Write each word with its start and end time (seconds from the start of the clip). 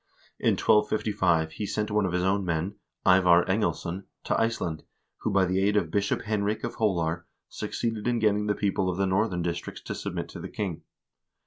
In 0.39 0.53
1255 0.53 1.51
he 1.51 1.67
sent 1.67 1.91
one 1.91 2.07
of 2.07 2.11
his 2.11 2.23
own 2.23 2.43
men, 2.43 2.73
Ivar 3.05 3.45
Englesson, 3.45 4.05
to 4.23 4.41
Ice 4.41 4.59
land, 4.59 4.81
who, 5.17 5.29
by 5.29 5.45
the 5.45 5.61
aid 5.61 5.77
of 5.77 5.91
Bishop 5.91 6.23
Henrik 6.23 6.63
of 6.63 6.73
Holar, 6.77 7.27
succeeded 7.49 8.07
in 8.07 8.17
getting 8.17 8.47
the 8.47 8.55
people 8.55 8.89
of 8.89 8.97
the 8.97 9.05
northern 9.05 9.43
districts 9.43 9.83
to 9.83 9.93
submit 9.93 10.27
to 10.29 10.39
the 10.39 10.49
king. 10.49 10.81